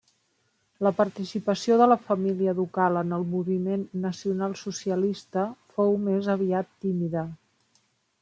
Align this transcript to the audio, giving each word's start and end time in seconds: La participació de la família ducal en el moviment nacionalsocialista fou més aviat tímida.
La 0.85 0.91
participació 0.99 1.75
de 1.81 1.87
la 1.89 1.97
família 2.05 2.55
ducal 2.59 2.97
en 3.01 3.13
el 3.17 3.27
moviment 3.33 3.83
nacionalsocialista 4.07 5.43
fou 5.75 5.93
més 6.07 6.33
aviat 6.37 6.73
tímida. 6.87 7.27